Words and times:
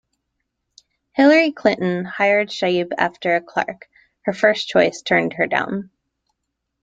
Hillary 1.13 1.51
Clinton 1.51 2.03
hired 2.05 2.47
Scheib 2.49 2.91
after 2.97 3.39
Clark, 3.39 3.87
her 4.23 4.33
first 4.33 4.67
choice, 4.67 5.03
turned 5.03 5.33
her 5.33 5.45
down. 5.45 5.91